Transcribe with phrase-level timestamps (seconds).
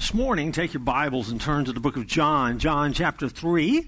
[0.00, 3.86] This morning, take your Bibles and turn to the book of John, John chapter 3.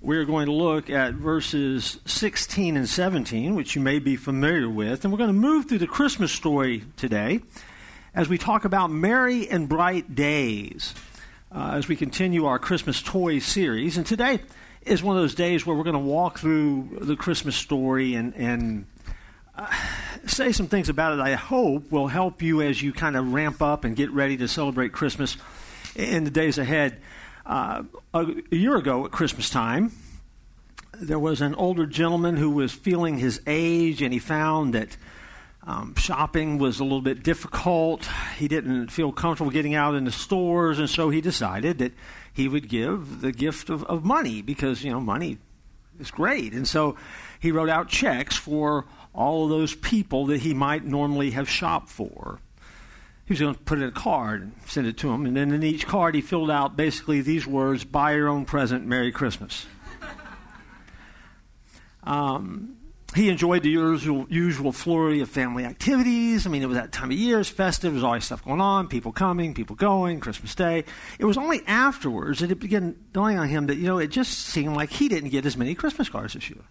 [0.00, 5.04] We're going to look at verses 16 and 17, which you may be familiar with.
[5.04, 7.40] And we're going to move through the Christmas story today
[8.14, 10.94] as we talk about merry and bright days
[11.52, 13.98] uh, as we continue our Christmas toy series.
[13.98, 14.40] And today
[14.86, 18.34] is one of those days where we're going to walk through the Christmas story and,
[18.34, 18.86] and
[19.54, 19.66] uh,
[20.26, 23.62] say some things about it I hope will help you as you kind of ramp
[23.62, 25.36] up and get ready to celebrate Christmas
[25.94, 27.00] in the days ahead.
[27.46, 29.92] Uh, a, a year ago at Christmas time,
[31.00, 34.96] there was an older gentleman who was feeling his age, and he found that
[35.66, 38.08] um, shopping was a little bit difficult.
[38.36, 41.92] He didn't feel comfortable getting out in the stores, and so he decided that
[42.32, 45.38] he would give the gift of, of money because, you know, money
[46.00, 46.52] is great.
[46.52, 46.96] And so
[47.40, 48.86] he wrote out checks for
[49.18, 52.38] all of those people that he might normally have shopped for.
[53.26, 55.26] He was going to put in a card and send it to them.
[55.26, 58.86] And then in each card, he filled out basically these words Buy your own present,
[58.86, 59.66] Merry Christmas.
[62.04, 62.76] um,
[63.16, 66.46] he enjoyed the usual, usual flurry of family activities.
[66.46, 68.86] I mean, it was that time of year, it's festive, there's always stuff going on,
[68.86, 70.84] people coming, people going, Christmas Day.
[71.18, 74.38] It was only afterwards that it began dawning on him that, you know, it just
[74.38, 76.62] seemed like he didn't get as many Christmas cards this year.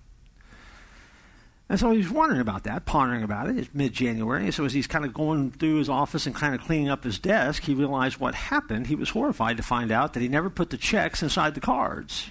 [1.70, 3.58] And so he was wondering about that, pondering about it.
[3.58, 4.46] It's mid January.
[4.46, 7.04] And So as he's kind of going through his office and kind of cleaning up
[7.04, 8.88] his desk, he realized what happened.
[8.88, 12.28] He was horrified to find out that he never put the checks inside the cards.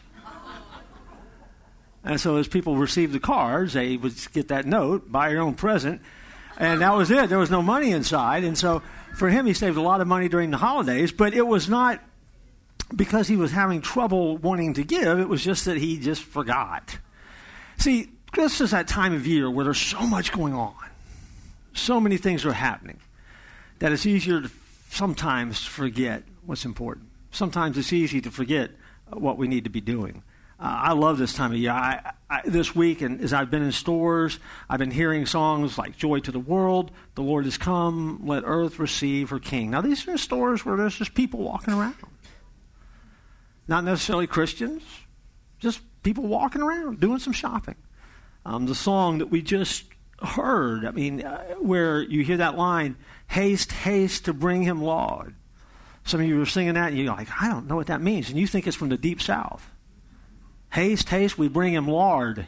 [2.03, 5.55] and so as people received the cards, they would get that note, buy your own
[5.55, 6.01] present.
[6.59, 7.29] And that was it.
[7.29, 8.43] There was no money inside.
[8.43, 8.81] And so
[9.15, 12.03] for him, he saved a lot of money during the holidays, but it was not
[12.95, 15.19] because he was having trouble wanting to give.
[15.19, 16.99] It was just that he just forgot.
[17.77, 20.75] See, this is that time of year where there's so much going on,
[21.75, 22.99] so many things are happening,
[23.79, 24.51] that it's easier to
[24.91, 27.07] sometimes forget what's important.
[27.31, 28.71] Sometimes it's easy to forget
[29.11, 30.23] what we need to be doing.
[30.59, 31.73] Uh, I love this time of year.
[31.73, 34.39] I, I, this week, and as I've been in stores,
[34.71, 38.79] I've been hearing songs like "Joy to the World," "The Lord has Come," "Let Earth
[38.79, 41.97] Receive Her King." Now, these are stores where there's just people walking around,
[43.69, 44.83] not necessarily Christians,
[45.59, 47.77] just people walking around doing some shopping.
[48.47, 49.87] Um, the song that we just
[50.23, 52.95] heard, I mean, uh, where you hear that line,
[53.27, 55.35] haste, haste to bring him Lord.
[56.05, 58.31] Some of you are singing that and you're like, I don't know what that means.
[58.31, 59.69] And you think it's from the deep south.
[60.71, 62.47] Haste, haste, we bring him Lord.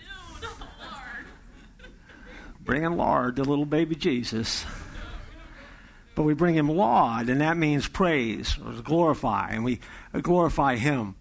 [2.61, 4.65] bring him Lord, the little baby Jesus.
[6.15, 9.81] But we bring him Lord, and that means praise or glorify, and we
[10.23, 11.17] glorify him.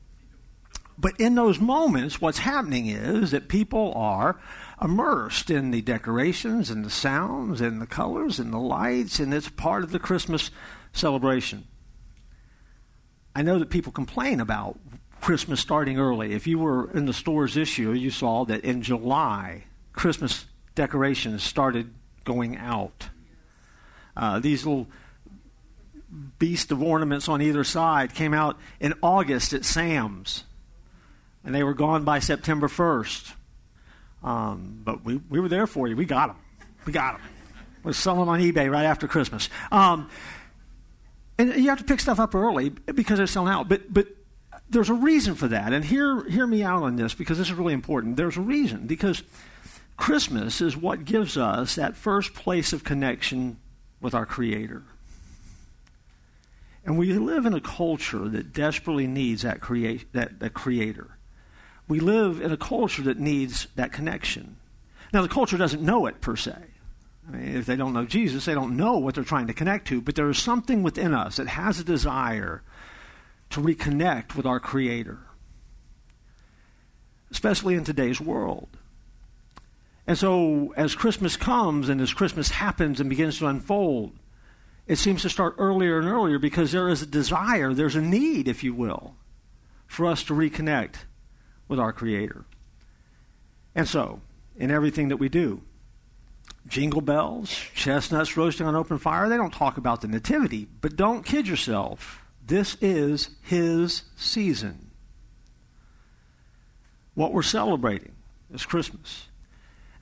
[0.97, 4.39] But in those moments, what's happening is that people are
[4.81, 9.49] immersed in the decorations and the sounds and the colors and the lights, and it's
[9.49, 10.49] part of the Christmas
[10.93, 11.67] celebration.
[13.35, 14.79] I know that people complain about
[15.21, 16.33] Christmas starting early.
[16.33, 21.43] If you were in the stores this year, you saw that in July, Christmas decorations
[21.43, 21.93] started
[22.23, 23.09] going out.
[24.15, 24.87] Uh, these little
[26.39, 30.43] beast of ornaments on either side came out in August at Sam's,
[31.47, 33.31] and they were gone by September 1st.
[34.21, 35.95] Um, but we, we were there for you.
[35.95, 36.35] We got them.
[36.85, 37.29] We got them.
[37.85, 39.49] We selling them on eBay right after Christmas.
[39.71, 40.09] Um,
[41.39, 43.69] and you have to pick stuff up early because they're selling out.
[43.69, 44.07] But, but
[44.69, 45.71] there's a reason for that.
[45.71, 48.17] And hear, hear me out on this because this is really important.
[48.17, 49.23] There's a reason because
[49.95, 53.57] Christmas is what gives us that first place of connection
[54.01, 54.83] with our Creator.
[56.83, 61.16] And we live in a culture that desperately needs that, create, that, that Creator
[61.87, 64.57] we live in a culture that needs that connection.
[65.13, 66.55] Now, the culture doesn't know it per se.
[67.27, 69.87] I mean, if they don't know Jesus, they don't know what they're trying to connect
[69.87, 70.01] to.
[70.01, 72.61] But there is something within us that has a desire
[73.51, 75.19] to reconnect with our Creator,
[77.31, 78.69] especially in today's world.
[80.05, 84.13] And so, as Christmas comes and as Christmas happens and begins to unfold,
[84.85, 88.47] it seems to start earlier and earlier because there is a desire, there's a need,
[88.47, 89.15] if you will,
[89.85, 90.95] for us to reconnect
[91.67, 92.45] with our Creator.
[93.75, 94.21] And so,
[94.55, 95.61] in everything that we do,
[96.67, 101.25] jingle bells, chestnuts roasting on open fire, they don't talk about the nativity, but don't
[101.25, 102.21] kid yourself.
[102.45, 104.91] This is His season.
[107.13, 108.13] What we're celebrating
[108.53, 109.27] is Christmas.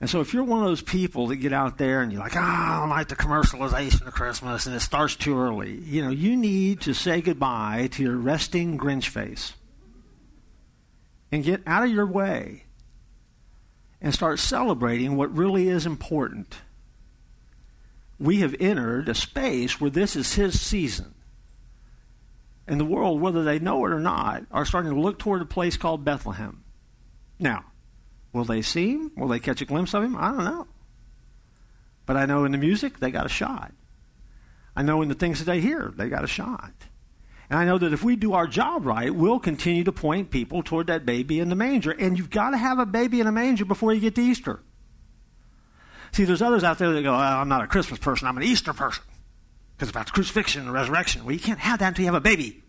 [0.00, 2.36] And so if you're one of those people that get out there and you're like,
[2.36, 6.10] oh, I don't like the commercialization of Christmas and it starts too early, you know,
[6.10, 9.54] you need to say goodbye to your resting Grinch face
[11.30, 12.64] and get out of your way
[14.00, 16.58] and start celebrating what really is important.
[18.18, 21.14] We have entered a space where this is His season.
[22.66, 25.46] And the world, whether they know it or not, are starting to look toward a
[25.46, 26.64] place called Bethlehem.
[27.38, 27.64] Now,
[28.32, 29.12] will they see him?
[29.16, 30.16] Will they catch a glimpse of him?
[30.16, 30.66] I don't know.
[32.06, 33.72] But I know in the music, they got a shot.
[34.74, 36.72] I know in the things that they hear, they got a shot.
[37.48, 40.62] And I know that if we do our job right, we'll continue to point people
[40.62, 41.92] toward that baby in the manger.
[41.92, 44.60] And you've got to have a baby in a manger before you get to Easter.
[46.12, 48.42] See, there's others out there that go, oh, I'm not a Christmas person, I'm an
[48.42, 49.04] Easter person.
[49.76, 51.24] Because about the crucifixion and the resurrection.
[51.24, 52.62] Well, you can't have that until you have a baby.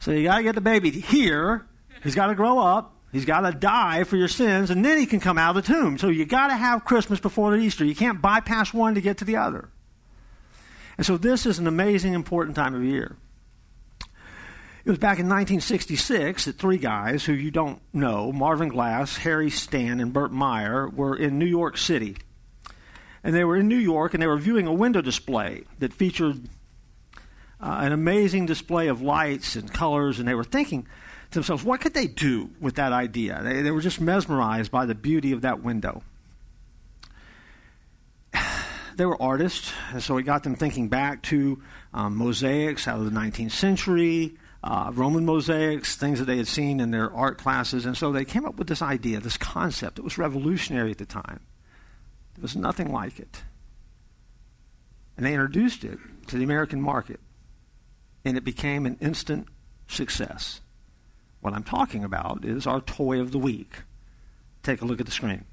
[0.00, 1.66] so you got to get the baby here.
[2.02, 2.96] He's got to grow up.
[3.12, 5.72] He's got to die for your sins, and then he can come out of the
[5.72, 5.98] tomb.
[5.98, 7.84] So you got to have Christmas before the Easter.
[7.84, 9.70] You can't bypass one to get to the other.
[10.96, 13.16] And so this is an amazing, important time of year.
[14.84, 19.48] It was back in 1966 that three guys who you don't know, Marvin Glass, Harry
[19.48, 22.16] Stan, and Burt Meyer, were in New York City.
[23.22, 26.48] And they were in New York and they were viewing a window display that featured
[27.60, 30.86] uh, an amazing display of lights and colors, and they were thinking
[31.30, 33.40] to themselves, what could they do with that idea?
[33.42, 36.02] They, they were just mesmerized by the beauty of that window
[38.96, 41.62] they were artists, and so it got them thinking back to
[41.92, 46.80] um, mosaics out of the 19th century, uh, Roman mosaics, things that they had seen
[46.80, 49.98] in their art classes, and so they came up with this idea, this concept.
[49.98, 51.40] It was revolutionary at the time.
[52.34, 53.42] There was nothing like it.
[55.16, 55.98] And they introduced it
[56.28, 57.20] to the American market,
[58.24, 59.48] and it became an instant
[59.86, 60.60] success.
[61.40, 63.82] What I'm talking about is our toy of the week.
[64.62, 65.44] Take a look at the screen.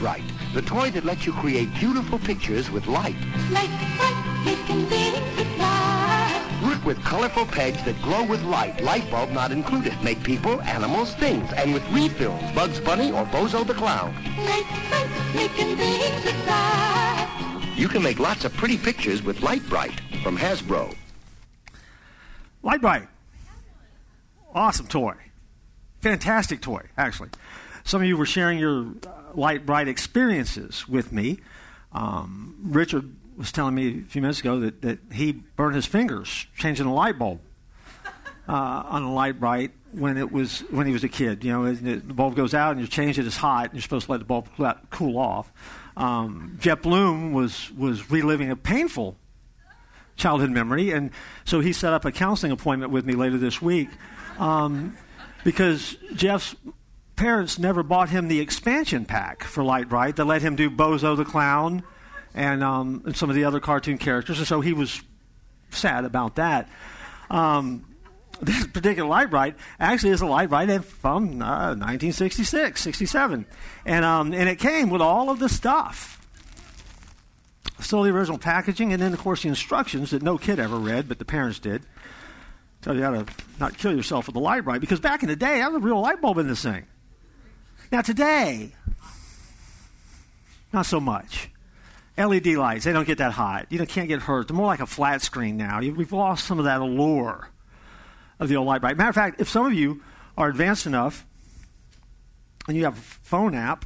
[0.00, 3.16] Lite-Brite, the toy that lets you create beautiful pictures with light.
[3.50, 3.68] Light,
[3.98, 6.60] light, making things with light.
[6.62, 10.00] Work with colorful pegs that glow with light, light bulb not included.
[10.02, 14.14] Make people, animals, things, and with refills, Bugs Bunny or Bozo the Clown.
[14.44, 17.74] Light, light, making things with light.
[17.76, 20.94] You can make lots of pretty pictures with Lite-Brite from Hasbro.
[22.62, 23.08] Lite-Brite.
[24.54, 25.14] Awesome toy.
[26.02, 27.30] Fantastic toy, actually.
[27.84, 31.38] Some of you were sharing your uh, Lite-Brite experiences with me.
[31.92, 36.46] Um, Richard was telling me a few minutes ago that, that he burned his fingers
[36.56, 37.40] changing a light bulb
[38.48, 41.44] uh, on a Lite-Brite when it was when he was a kid.
[41.44, 43.26] You know, the bulb goes out and you change it.
[43.26, 44.48] It's hot, and you're supposed to let the bulb
[44.90, 45.52] cool off.
[45.96, 49.16] Um, Jeff Bloom was was reliving a painful
[50.16, 51.10] childhood memory, and
[51.44, 53.88] so he set up a counseling appointment with me later this week
[54.38, 54.96] um,
[55.44, 56.54] because Jeff's
[57.18, 61.24] parents never bought him the expansion pack for Lite-Brite that let him do Bozo the
[61.24, 61.82] Clown
[62.32, 64.38] and, um, and some of the other cartoon characters.
[64.38, 65.02] And so he was
[65.70, 66.68] sad about that.
[67.28, 67.84] Um,
[68.40, 73.46] this particular Lite-Brite actually is a Lite-Brite from uh, 1966, 67.
[73.84, 76.14] And, um, and it came with all of the stuff.
[77.80, 81.08] Still the original packaging, and then, of course, the instructions that no kid ever read,
[81.08, 81.82] but the parents did.
[82.82, 83.26] Tell you how to
[83.58, 86.00] not kill yourself with the Lite-Brite, because back in the day, I was a real
[86.00, 86.86] light bulb in this thing.
[87.90, 88.72] Now, today,
[90.72, 91.50] not so much.
[92.16, 93.66] LED lights, they don't get that hot.
[93.70, 94.48] You know, can't get hurt.
[94.48, 95.80] They're more like a flat screen now.
[95.80, 97.48] We've lost some of that allure
[98.40, 98.96] of the old Lite-Brite.
[98.96, 100.02] Matter of fact, if some of you
[100.36, 101.24] are advanced enough
[102.66, 103.84] and you have a phone app,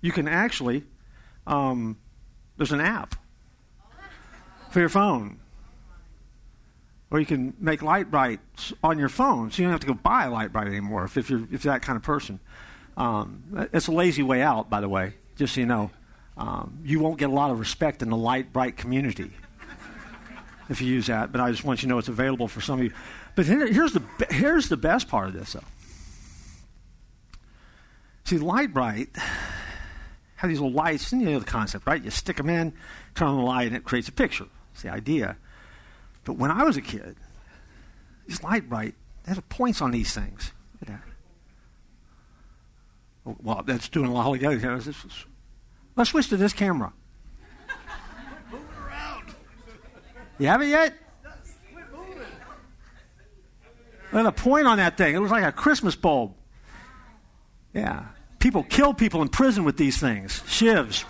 [0.00, 0.84] you can actually,
[1.46, 1.98] um,
[2.56, 3.16] there's an app
[4.70, 5.40] for your phone
[7.10, 10.24] or you can make Lite-Brites on your phone, so you don't have to go buy
[10.24, 12.40] a Lite-Brite anymore if, if, you're, if that kind of person.
[12.96, 15.90] Um, it's a lazy way out, by the way, just so you know.
[16.36, 19.30] Um, you won't get a lot of respect in the Lite-Brite community
[20.68, 22.78] if you use that, but I just want you to know it's available for some
[22.80, 22.92] of you.
[23.36, 25.60] But here's the, here's the best part of this, though.
[28.24, 29.10] See, Lite-Brite
[30.36, 32.02] have these little lights, and you know the concept, right?
[32.02, 32.72] You stick them in,
[33.14, 34.46] turn on the light, and it creates a picture.
[34.72, 35.36] It's the idea.
[36.26, 37.16] But when I was a kid,
[38.26, 40.52] these Lite-Brite, they had points on these things.
[43.24, 44.80] Oh, well, that's doing a lot of other.
[45.96, 46.92] Let's switch to this camera.
[50.38, 50.94] You have it yet?
[54.12, 55.14] And a point on that thing.
[55.14, 56.34] It was like a Christmas bulb.
[57.72, 58.06] Yeah.
[58.38, 60.42] People kill people in prison with these things.
[60.46, 61.04] Shivs.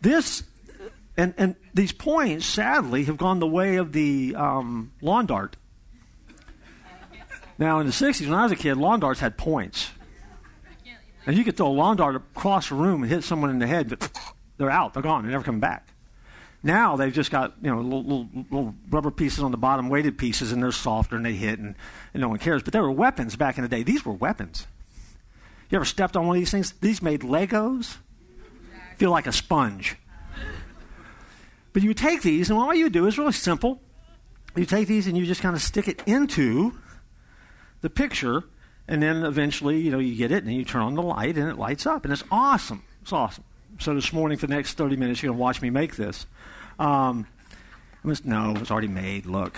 [0.00, 0.42] This
[1.16, 5.56] and, and these points, sadly, have gone the way of the um, lawn dart.
[7.58, 9.90] Now, in the 60s, when I was a kid, lawn darts had points.
[11.26, 13.66] And you could throw a lawn dart across a room and hit someone in the
[13.66, 14.10] head, but
[14.56, 15.86] they're out, they're gone, they're never coming back.
[16.64, 20.16] Now they've just got you know little, little, little, rubber pieces on the bottom, weighted
[20.16, 21.74] pieces, and they're softer and they hit, and,
[22.14, 22.62] and no one cares.
[22.62, 23.82] But they were weapons back in the day.
[23.82, 24.66] These were weapons.
[25.70, 26.72] You ever stepped on one of these things?
[26.80, 27.96] These made Legos
[28.96, 29.96] feel like a sponge.
[31.72, 33.80] But you take these, and all you do is really simple.
[34.54, 36.78] You take these and you just kind of stick it into
[37.80, 38.44] the picture,
[38.86, 41.36] and then eventually, you know, you get it, and then you turn on the light,
[41.36, 42.82] and it lights up, and it's awesome.
[43.00, 43.44] It's awesome.
[43.78, 46.26] So this morning, for the next 30 minutes, you're going to watch me make this.
[46.78, 47.26] Um,
[48.04, 49.26] was, no, it's already made.
[49.26, 49.56] Look.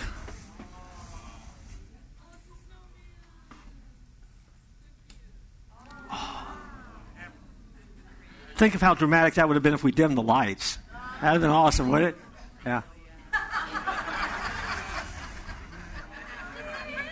[8.55, 10.77] Think of how dramatic that would have been if we dimmed the lights.
[11.25, 12.21] That would have been awesome, wouldn't it?
[12.67, 12.83] Yeah.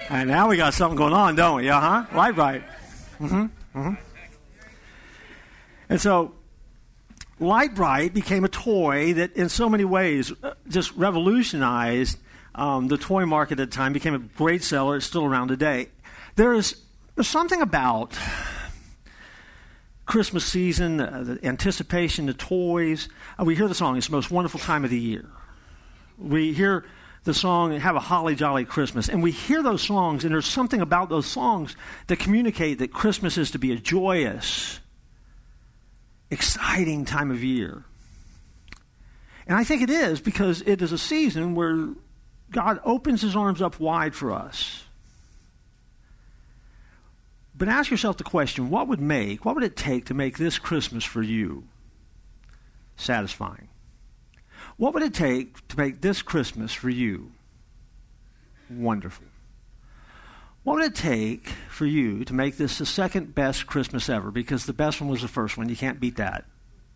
[0.08, 1.66] And now we got something going on, don't we?
[1.66, 2.16] Yeah, huh?
[2.16, 2.62] Lite-Brite.
[3.20, 3.46] Mm-hmm.
[3.76, 3.94] Mm-hmm.
[5.90, 6.36] And so
[7.40, 12.20] Lite-Brite became a toy that, in so many ways, uh, just revolutionized
[12.54, 14.98] um, the toy market at the time, became a great seller.
[14.98, 15.90] It's still around today.
[16.36, 16.76] There is
[17.16, 18.16] there's something about
[20.06, 23.08] Christmas season, uh, the anticipation, the toys.
[23.40, 25.26] Uh, we hear the song, it's the most wonderful time of the year.
[26.18, 26.86] We hear
[27.24, 29.08] the song, Have a Holly Jolly Christmas.
[29.08, 31.76] And we hear those songs, and there's something about those songs
[32.08, 34.80] that communicate that Christmas is to be a joyous,
[36.30, 37.86] exciting time of year.
[39.48, 41.90] And I think it is because it is a season where
[42.52, 44.83] God opens his arms up wide for us.
[47.56, 50.58] But ask yourself the question what would make, what would it take to make this
[50.58, 51.66] Christmas for you
[52.96, 53.70] satisfying?
[54.78, 57.32] What would it take to make this Christmas for you
[58.70, 59.26] wonderful?
[60.64, 64.32] What would it take for you to make this the second best Christmas ever?
[64.32, 65.68] Because the best one was the first one.
[65.68, 66.46] You can't beat that.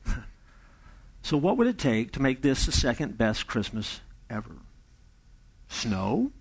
[1.22, 4.00] so, what would it take to make this the second best Christmas
[4.30, 4.56] ever?
[5.68, 6.32] Snow?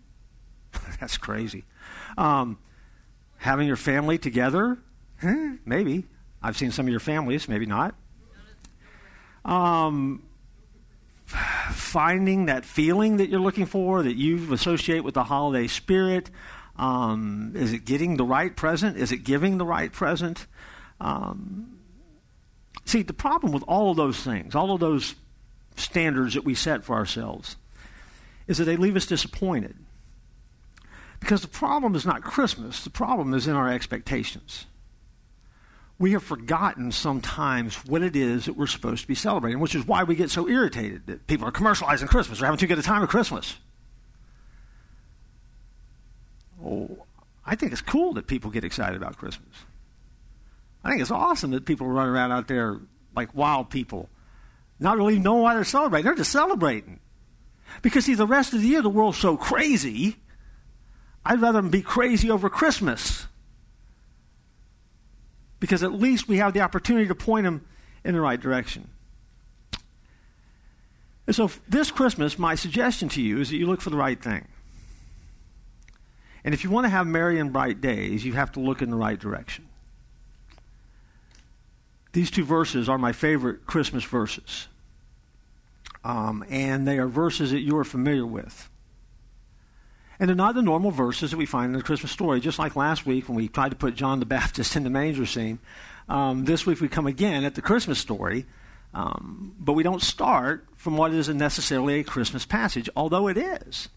[1.01, 1.65] That's crazy.
[2.17, 2.59] Um,
[3.39, 4.79] having your family together?
[5.65, 6.07] maybe.
[6.43, 7.95] I've seen some of your families, maybe not.
[9.45, 10.23] Um,
[11.27, 16.31] finding that feeling that you're looking for, that you associate with the holiday spirit.
[16.77, 18.97] Um, is it getting the right present?
[18.97, 20.47] Is it giving the right present?
[21.01, 21.79] Um,
[22.85, 25.15] see, the problem with all of those things, all of those
[25.77, 27.57] standards that we set for ourselves,
[28.47, 29.77] is that they leave us disappointed.
[31.27, 34.67] Because the problem is not Christmas, the problem is in our expectations.
[35.99, 39.85] We have forgotten sometimes what it is that we're supposed to be celebrating, which is
[39.85, 42.39] why we get so irritated that people are commercializing Christmas.
[42.39, 43.57] They're having too good a time at Christmas.
[46.65, 46.97] Oh,
[47.45, 49.51] I think it's cool that people get excited about Christmas.
[50.85, 52.79] I think it's awesome that people run around out there
[53.17, 54.09] like wild people,
[54.79, 56.05] not really knowing why they're celebrating.
[56.05, 57.01] They're just celebrating.
[57.83, 60.19] Because, see, the rest of the year, the world's so crazy,
[61.27, 63.27] I'd rather them be crazy over Christmas.
[65.59, 67.67] Because at least we have the opportunity to point them
[68.05, 68.89] in the right direction.
[71.27, 74.23] And so, this Christmas, my suggestion to you is that you look for the right
[74.23, 74.47] thing.
[76.45, 78.91] And if you want to have merry and bright days, you have to look in
[78.91, 79.67] the right direction.
[82.13, 84.69] These two verses are my favorite Christmas verses.
[86.05, 88.71] Um, and they are verses that you are familiar with.
[90.19, 92.41] And they're not the normal verses that we find in the Christmas story.
[92.41, 95.27] Just like last week when we tried to put John the Baptist in the manger
[95.27, 95.59] scene,
[96.09, 98.47] um, this week we come again at the Christmas story.
[98.95, 103.91] Um, but we don't start from what isn't necessarily a Christmas passage, although it is.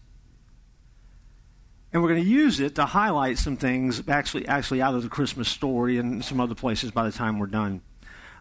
[1.92, 5.08] And we're going to use it to highlight some things actually, actually out of the
[5.08, 7.80] Christmas story and some other places by the time we're done.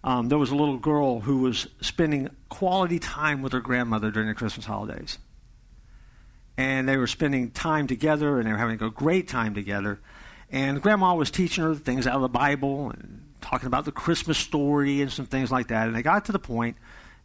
[0.04, 4.28] Um, there was a little girl who was spending quality time with her grandmother during
[4.28, 5.18] the Christmas holidays.
[6.60, 10.00] And they were spending time together and they were having a great time together.
[10.52, 14.38] And grandma was teaching her things out of the Bible and talking about the Christmas
[14.38, 15.88] story and some things like that.
[15.88, 16.76] And they got to the point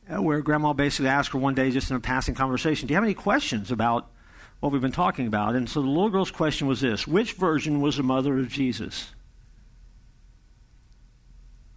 [0.09, 2.97] uh, where grandma basically asked her one day, just in a passing conversation, Do you
[2.97, 4.11] have any questions about
[4.61, 5.55] what we've been talking about.
[5.55, 9.15] And so the little girl's question was this Which virgin was the mother of Jesus?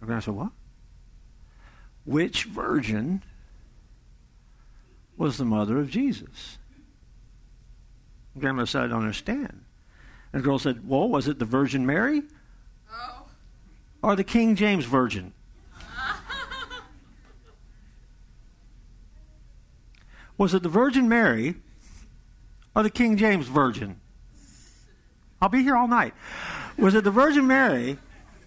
[0.00, 0.52] The grandma said, What?
[2.06, 3.22] Which virgin
[5.16, 6.58] was the mother of Jesus?
[8.38, 9.64] Grandma said, I don't understand.
[10.32, 12.22] And the girl said, Well, was it the Virgin Mary?
[12.92, 13.26] Oh.
[14.02, 15.32] Or the King James Virgin?
[20.38, 21.56] was it the Virgin Mary
[22.74, 24.00] or the King James Virgin?
[25.40, 26.14] I'll be here all night.
[26.76, 27.98] Was it the Virgin Mary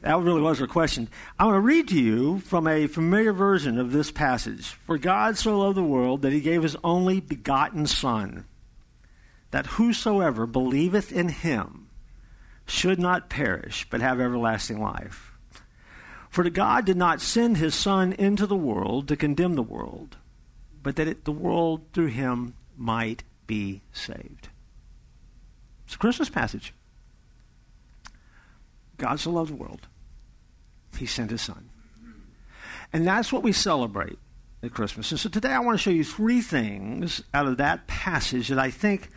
[0.01, 1.07] That really was her question.
[1.37, 4.67] I want to read to you from a familiar version of this passage.
[4.85, 8.45] For God so loved the world that he gave his only begotten Son,
[9.51, 11.87] that whosoever believeth in him
[12.65, 15.33] should not perish, but have everlasting life.
[16.29, 20.15] For God did not send his Son into the world to condemn the world,
[20.81, 24.47] but that it, the world through him might be saved.
[25.85, 26.73] It's a Christmas passage.
[28.97, 29.87] God so loved the world,
[30.97, 31.69] he sent his son.
[32.93, 34.19] And that's what we celebrate
[34.63, 35.11] at Christmas.
[35.11, 38.59] And so today I want to show you three things out of that passage that
[38.59, 39.09] I think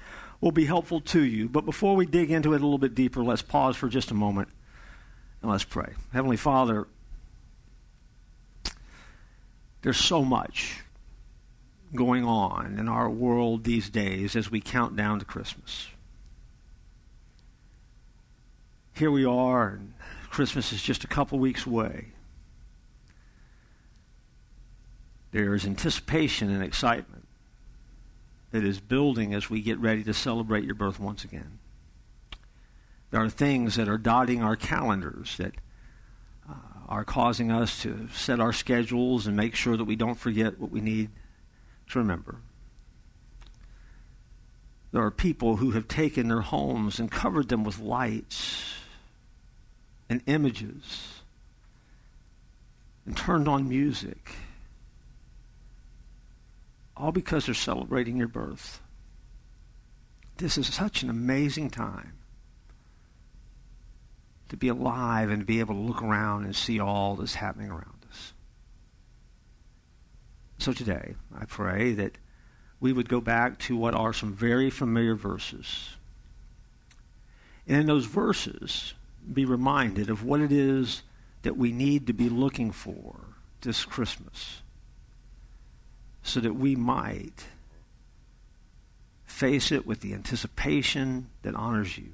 [0.45, 1.49] will be helpful to you.
[1.49, 4.15] But before we dig into it a little bit deeper, let's pause for just a
[4.15, 4.51] moment
[5.41, 5.95] and let's pray.
[6.13, 6.87] Heavenly Father,
[9.81, 10.83] there's so much
[11.95, 15.89] going on in our world these days as we count down to Christmas.
[18.93, 19.95] Here we are, and
[20.29, 22.09] Christmas is just a couple weeks away.
[25.33, 27.24] There is anticipation and excitement
[28.55, 31.59] that is building as we get ready to celebrate your birth once again.
[33.11, 35.57] There are things that are dotting our calendars that
[36.49, 36.55] uh,
[36.89, 40.71] are causing us to set our schedules and make sure that we don't forget what
[40.71, 41.11] we need
[41.91, 42.37] to remember.
[44.93, 48.75] There are people who have taken their homes and covered them with lights
[50.09, 51.23] and images
[53.05, 54.31] and turned on music.
[56.97, 58.81] All because they're celebrating your birth.
[60.37, 62.15] This is such an amazing time
[64.49, 68.05] to be alive and be able to look around and see all that's happening around
[68.11, 68.33] us.
[70.59, 72.19] So today, I pray that
[72.81, 75.97] we would go back to what are some very familiar verses.
[77.67, 78.95] And in those verses,
[79.33, 81.03] be reminded of what it is
[81.43, 83.21] that we need to be looking for
[83.63, 84.61] this Christmas
[86.25, 87.45] so that we might
[89.27, 92.13] face it with the anticipation that honors you.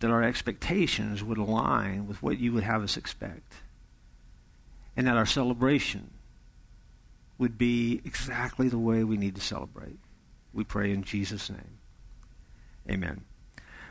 [0.00, 3.54] That our expectations would align with what you would have us expect.
[4.94, 6.10] And that our celebration
[7.38, 9.98] would be exactly the way we need to celebrate.
[10.52, 11.78] We pray in Jesus' name.
[12.90, 13.22] Amen.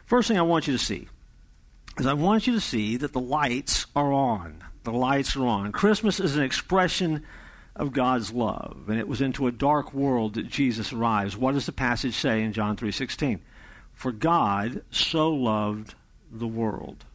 [0.06, 1.08] First thing I want you to see
[1.98, 4.63] is I want you to see that the lights are on.
[4.84, 5.72] The lights are on.
[5.72, 7.24] Christmas is an expression
[7.82, 11.36] of God's love, and it was into a dark world that Jesus arrives.
[11.36, 13.41] What does the passage say in John 3:16?
[13.91, 15.96] For God so loved
[16.32, 17.06] the world.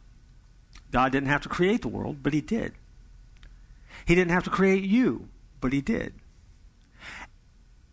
[0.91, 2.73] God didn't have to create the world, but he did.
[4.05, 5.29] He didn't have to create you,
[5.61, 6.13] but he did.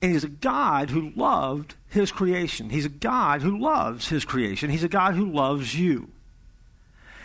[0.03, 2.71] And he's a God who loved his creation.
[2.71, 4.69] He's a God who loves his creation.
[4.69, 6.11] He's a God who loves you.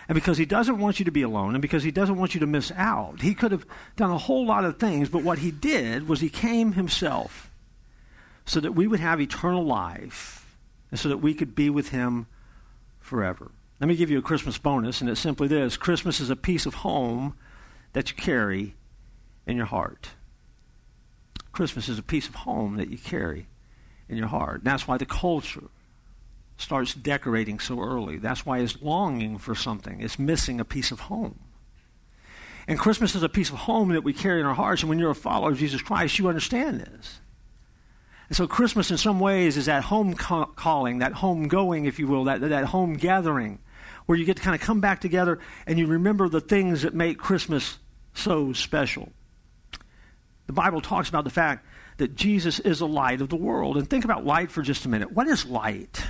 [0.10, 2.40] And because he doesn't want you to be alone and because he doesn't want you
[2.40, 5.52] to miss out, he could have done a whole lot of things, but what he
[5.52, 7.52] did was he came himself
[8.44, 10.58] so that we would have eternal life
[10.90, 12.26] and so that we could be with him
[13.00, 13.52] forever.
[13.80, 16.66] Let me give you a Christmas bonus, and it's simply this Christmas is a piece
[16.66, 17.36] of home
[17.94, 18.74] that you carry
[19.46, 20.10] in your heart.
[21.52, 23.48] Christmas is a piece of home that you carry
[24.10, 24.62] in your heart.
[24.62, 25.70] And that's why the culture
[26.60, 28.18] starts decorating so early.
[28.18, 30.02] That's why it's longing for something.
[30.02, 31.40] It's missing a piece of home.
[32.68, 34.84] And Christmas is a piece of home that we carry in our hearts.
[34.84, 37.20] And when you're a follower of Jesus Christ, you understand this.
[38.28, 42.08] And so Christmas, in some ways, is that home calling, that home going, if you
[42.08, 43.60] will, that, that home gathering,
[44.06, 46.94] where you get to kind of come back together and you remember the things that
[46.94, 47.80] make Christmas
[48.14, 49.10] so special.
[50.46, 51.66] The Bible talks about the fact
[51.98, 53.78] that Jesus is the light of the world.
[53.78, 55.12] And think about light for just a minute.
[55.12, 56.04] What is light?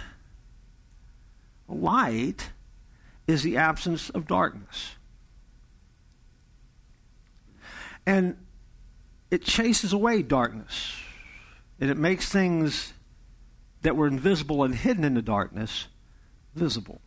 [1.69, 2.49] Light
[3.27, 4.95] is the absence of darkness.
[8.05, 8.37] And
[9.29, 10.95] it chases away darkness.
[11.79, 12.93] And it makes things
[13.83, 15.87] that were invisible and hidden in the darkness
[16.55, 17.01] visible.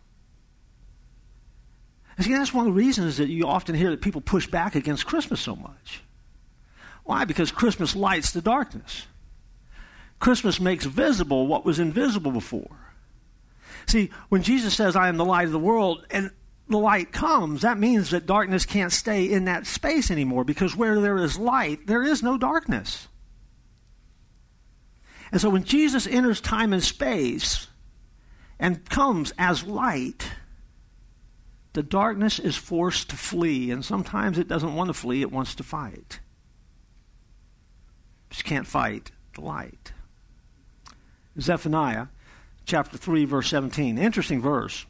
[2.17, 4.75] And see, that's one of the reasons that you often hear that people push back
[4.75, 6.03] against Christmas so much.
[7.05, 7.25] Why?
[7.25, 9.07] Because Christmas lights the darkness.
[10.21, 12.82] Christmas makes visible what was invisible before.
[13.87, 16.31] See, when Jesus says, I am the light of the world, and
[16.69, 21.01] the light comes, that means that darkness can't stay in that space anymore because where
[21.01, 23.09] there is light, there is no darkness.
[25.31, 27.69] And so when Jesus enters time and space
[28.59, 30.31] and comes as light,
[31.73, 35.55] the darkness is forced to flee, and sometimes it doesn't want to flee, it wants
[35.55, 36.21] to fight.
[38.29, 39.93] Just can't fight the light.
[41.41, 42.09] Zephaniah
[42.65, 43.99] chapter 3, verse 17.
[43.99, 44.87] Interesting verse.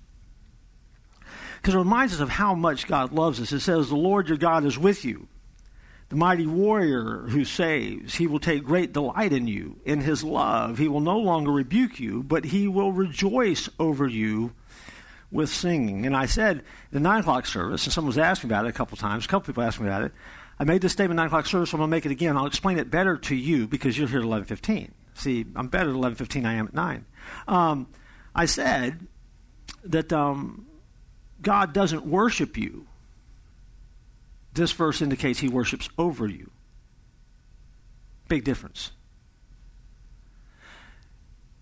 [1.57, 3.53] Because it reminds us of how much God loves us.
[3.53, 5.29] It says, The Lord your God is with you.
[6.09, 9.81] The mighty warrior who saves, he will take great delight in you.
[9.85, 14.53] In his love, he will no longer rebuke you, but he will rejoice over you
[15.31, 16.05] with singing.
[16.05, 18.99] And I said the 9 o'clock service, and someone was asking about it a couple
[18.99, 20.13] times, a couple people asked me about it.
[20.59, 22.37] I made this statement 9 o'clock service, so I'm going to make it again.
[22.37, 24.91] I'll explain it better to you because you're here at 11.15.
[25.15, 27.05] See, I'm better at 11.15 I am at 9.
[27.49, 27.89] Um,
[28.35, 29.07] I said
[29.85, 30.67] that um,
[31.41, 32.87] God doesn't worship you.
[34.55, 36.51] This verse indicates he worships over you.
[38.29, 38.93] Big difference.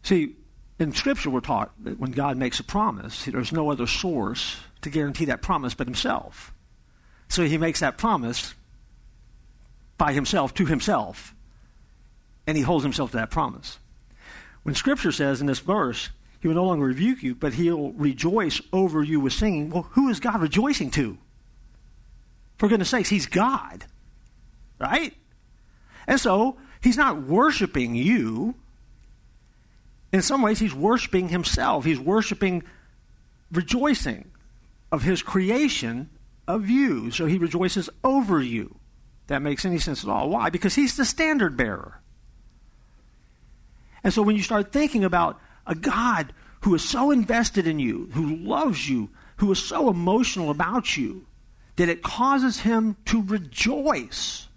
[0.02, 0.36] See,
[0.78, 4.90] in Scripture, we're taught that when God makes a promise, there's no other source to
[4.90, 6.54] guarantee that promise but himself.
[7.28, 8.54] So he makes that promise
[9.98, 11.34] by himself to himself,
[12.50, 13.78] and he holds himself to that promise.
[14.64, 16.10] When Scripture says in this verse,
[16.40, 19.70] he will no longer rebuke you, but he'll rejoice over you with singing.
[19.70, 21.16] Well, who is God rejoicing to?
[22.58, 23.84] For goodness sakes, he's God.
[24.80, 25.14] Right?
[26.08, 28.56] And so, he's not worshiping you.
[30.12, 31.84] In some ways, he's worshiping himself.
[31.84, 32.64] He's worshiping,
[33.52, 34.28] rejoicing
[34.90, 36.10] of his creation
[36.48, 37.12] of you.
[37.12, 38.74] So he rejoices over you.
[39.28, 40.30] That makes any sense at all.
[40.30, 40.50] Why?
[40.50, 42.00] Because he's the standard bearer.
[44.02, 46.32] And so when you start thinking about a God
[46.62, 51.26] who is so invested in you, who loves you, who is so emotional about you,
[51.76, 54.48] that it causes him to rejoice.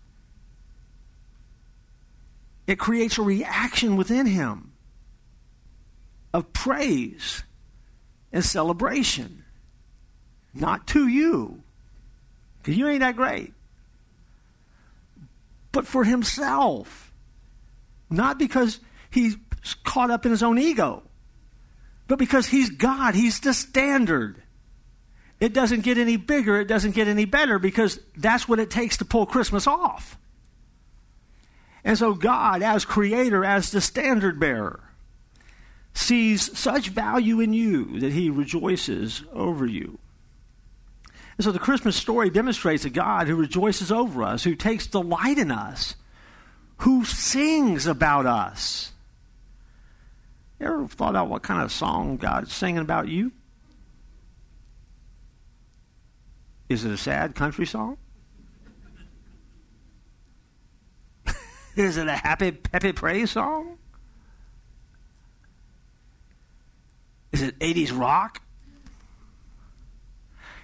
[2.67, 4.73] It creates a reaction within him
[6.33, 7.43] of praise
[8.31, 9.43] and celebration.
[10.53, 11.63] Not to you,
[12.57, 13.53] because you ain't that great,
[15.71, 17.11] but for himself.
[18.09, 18.79] Not because
[19.13, 19.37] he's
[19.83, 21.03] caught up in his own ego.
[22.07, 24.41] But because he's God, he's the standard.
[25.39, 28.97] It doesn't get any bigger, it doesn't get any better because that's what it takes
[28.97, 30.17] to pull Christmas off.
[31.83, 34.79] And so God, as creator, as the standard bearer,
[35.93, 39.99] sees such value in you that he rejoices over you.
[41.37, 45.37] And so the Christmas story demonstrates a God who rejoices over us, who takes delight
[45.37, 45.95] in us,
[46.77, 48.92] who sings about us.
[50.63, 53.33] Ever thought out what kind of song God's singing about you?
[56.69, 57.97] Is it a sad country song?
[61.75, 63.77] Is it a happy, peppy praise song?
[67.33, 68.41] Is it 80s rock?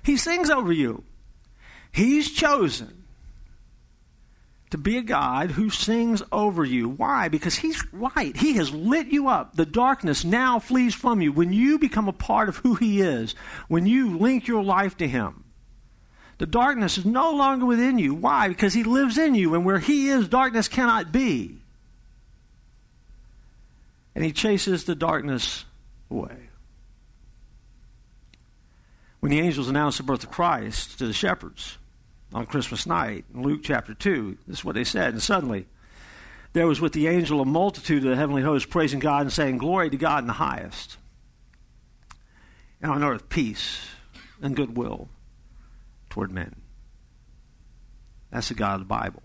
[0.04, 1.04] He sings over you.
[1.92, 2.99] He's chosen
[4.72, 6.88] to be a God who sings over you.
[6.88, 7.28] Why?
[7.28, 8.38] Because He's light.
[8.38, 9.56] He has lit you up.
[9.56, 11.32] The darkness now flees from you.
[11.32, 13.34] When you become a part of who He is,
[13.68, 15.44] when you link your life to Him,
[16.38, 18.14] the darkness is no longer within you.
[18.14, 18.48] Why?
[18.48, 21.58] Because He lives in you, and where He is, darkness cannot be.
[24.14, 25.66] And He chases the darkness
[26.12, 26.50] away.
[29.20, 31.78] When the angels announced the birth of Christ to the shepherds,
[32.34, 33.26] on Christmas night.
[33.34, 35.14] In Luke chapter 2, this is what they said.
[35.14, 35.68] And suddenly,
[36.54, 39.58] there was with the angel a multitude of the heavenly hosts praising God and saying,
[39.58, 40.98] Glory to God in the highest.
[42.82, 43.88] And on earth, peace
[44.42, 45.10] and goodwill
[46.10, 46.56] toward men.
[48.32, 49.24] That's the God of the Bible.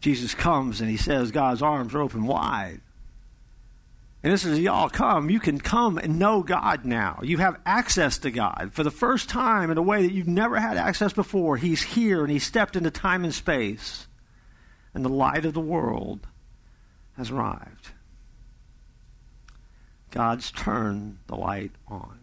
[0.00, 2.80] Jesus comes and he says, God's arms are open wide.
[4.26, 5.30] And this is y'all come.
[5.30, 7.20] You can come and know God now.
[7.22, 10.58] You have access to God for the first time in a way that you've never
[10.58, 11.56] had access before.
[11.56, 14.08] He's here and He stepped into time and space,
[14.94, 16.26] and the light of the world
[17.16, 17.90] has arrived.
[20.10, 22.18] God's turned the light on.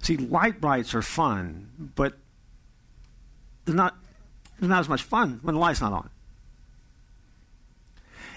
[0.00, 2.16] See, Lite-Brites are fun, but
[3.66, 3.94] they're not,
[4.58, 6.08] they're not as much fun when the light's not on.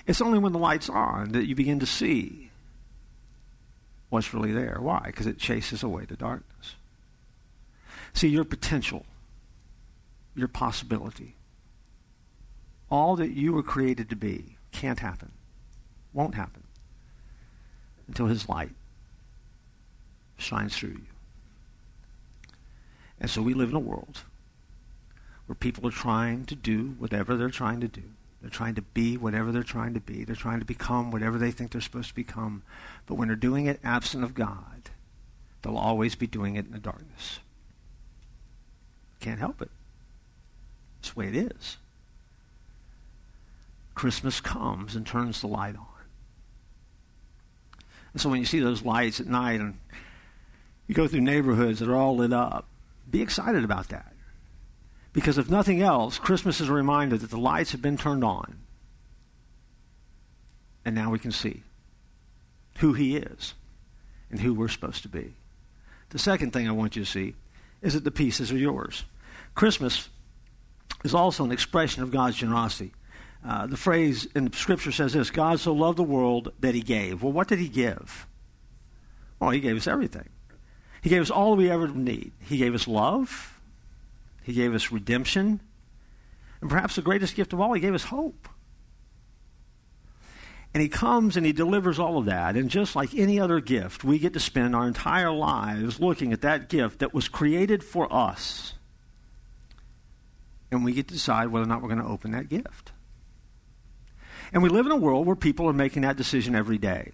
[0.07, 2.51] It's only when the light's on that you begin to see
[4.09, 4.77] what's really there.
[4.79, 5.01] Why?
[5.05, 6.75] Because it chases away the darkness.
[8.13, 9.05] See, your potential,
[10.35, 11.35] your possibility,
[12.89, 15.31] all that you were created to be can't happen,
[16.13, 16.63] won't happen
[18.07, 18.71] until His light
[20.37, 21.05] shines through you.
[23.19, 24.21] And so we live in a world
[25.47, 28.03] where people are trying to do whatever they're trying to do
[28.45, 30.23] they're trying to be whatever they're trying to be.
[30.23, 32.61] They're trying to become whatever they think they're supposed to become.
[33.07, 34.91] But when they're doing it absent of God,
[35.63, 37.39] they'll always be doing it in the darkness.
[39.19, 39.71] Can't help it.
[40.99, 41.77] It's the way it is.
[43.95, 45.87] Christmas comes and turns the light on.
[48.13, 49.79] And so when you see those lights at night and
[50.87, 52.67] You go through neighborhoods that are all lit up.
[53.09, 54.13] Be excited about that.
[55.15, 58.57] Because if nothing else, Christmas is a reminder that the lights have been turned on.
[60.83, 61.63] And now we can see
[62.79, 63.53] who He is
[64.29, 65.33] and who we're supposed to be.
[66.09, 67.33] The second thing I want you to see
[67.81, 69.05] is that the pieces are yours.
[69.55, 70.09] Christmas
[71.05, 72.91] is also an expression of God's generosity.
[73.47, 76.81] Uh, the phrase in the scripture says this God so loved the world that he
[76.81, 77.23] gave.
[77.23, 78.27] Well, what did he give?
[79.39, 80.27] Well, he gave us everything.
[81.01, 82.33] He gave us all we ever need.
[82.39, 83.54] He gave us love,
[84.45, 85.59] he gave us redemption.
[86.61, 88.47] And perhaps the greatest gift of all, He gave us hope.
[90.71, 92.55] And He comes and He delivers all of that.
[92.55, 96.41] And just like any other gift, we get to spend our entire lives looking at
[96.41, 98.75] that gift that was created for us.
[100.71, 102.91] And we get to decide whether or not we're going to open that gift.
[104.53, 107.13] And we live in a world where people are making that decision every day.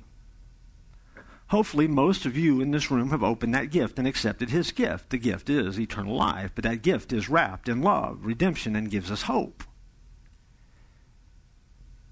[1.52, 5.10] Hopefully, most of you in this room have opened that gift and accepted his gift.
[5.10, 9.12] The gift is eternal life, but that gift is wrapped in love, redemption, and gives
[9.12, 9.66] us hope.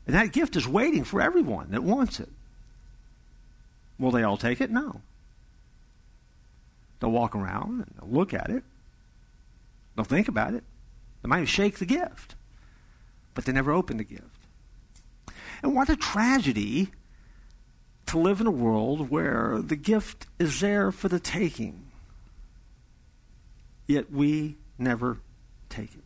[0.05, 2.27] And that gift is waiting for everyone that wants it.
[3.97, 4.71] Will they all take it?
[4.71, 4.99] No.
[6.99, 8.63] They'll walk around and they'll look at it.
[9.95, 10.65] They'll think about it.
[11.21, 12.35] They might shake the gift,
[13.35, 14.25] but they never open the gift.
[15.63, 16.89] And what a tragedy
[18.09, 21.91] to live in a world where the gift is there for the taking,
[23.87, 25.19] yet we never
[25.69, 26.03] take it.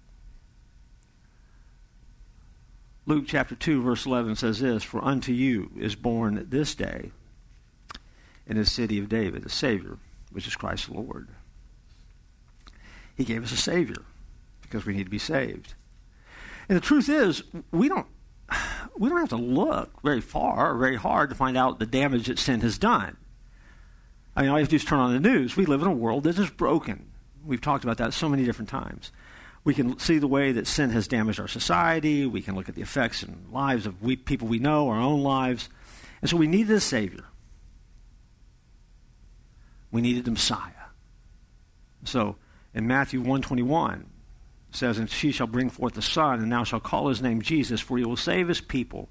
[3.05, 7.11] Luke chapter 2, verse 11 says this For unto you is born this day
[8.45, 9.97] in the city of David a Savior,
[10.29, 11.29] which is Christ the Lord.
[13.15, 14.03] He gave us a Savior
[14.61, 15.73] because we need to be saved.
[16.67, 18.07] And the truth is, we don't
[18.97, 22.27] we don't have to look very far or very hard to find out the damage
[22.27, 23.17] that sin has done.
[24.35, 25.55] I mean, all you have to do is turn on the news.
[25.55, 27.11] We live in a world that is broken.
[27.45, 29.11] We've talked about that so many different times.
[29.63, 32.25] We can see the way that sin has damaged our society.
[32.25, 35.21] We can look at the effects and lives of we, people we know, our own
[35.21, 35.69] lives.
[36.21, 37.25] And so we needed a Savior.
[39.91, 40.71] We needed a Messiah.
[42.03, 42.37] So
[42.73, 44.09] in Matthew 121,
[44.75, 47.81] says, And she shall bring forth a son, and thou shalt call his name Jesus,
[47.81, 49.09] for he will save his people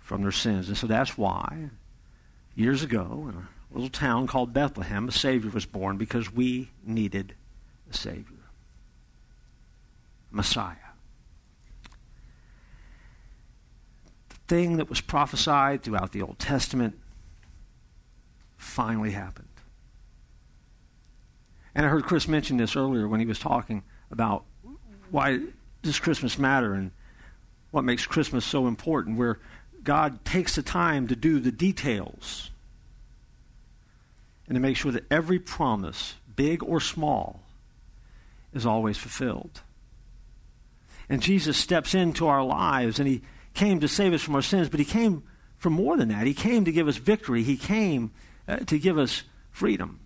[0.00, 0.68] from their sins.
[0.68, 1.70] And so that's why,
[2.54, 7.34] years ago, in a little town called Bethlehem, a Savior was born because we needed
[7.90, 8.36] a Savior.
[10.30, 10.76] Messiah.
[14.30, 16.98] The thing that was prophesied throughout the Old Testament
[18.56, 19.48] finally happened.
[21.74, 24.44] And I heard Chris mention this earlier when he was talking about
[25.12, 25.38] why
[25.82, 26.90] does Christmas matter and
[27.70, 29.38] what makes Christmas so important, where
[29.84, 32.50] God takes the time to do the details
[34.46, 37.42] and to make sure that every promise, big or small,
[38.54, 39.60] is always fulfilled.
[41.08, 43.22] And Jesus steps into our lives and he
[43.52, 45.24] came to save us from our sins, but he came
[45.58, 46.26] for more than that.
[46.26, 48.12] He came to give us victory, he came
[48.48, 50.00] uh, to give us freedom.